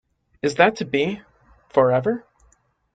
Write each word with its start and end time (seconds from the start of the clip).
Is 0.41 0.55
that 0.55 0.77
to 0.77 0.85
be— 0.85 1.21
for 1.75 1.91
ever? 1.91 2.25